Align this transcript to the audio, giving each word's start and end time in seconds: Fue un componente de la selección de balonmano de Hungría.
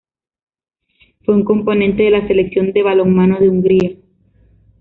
Fue 1.23 1.35
un 1.35 1.45
componente 1.45 2.01
de 2.01 2.09
la 2.09 2.27
selección 2.27 2.71
de 2.73 2.81
balonmano 2.81 3.39
de 3.39 3.49
Hungría. 3.49 3.91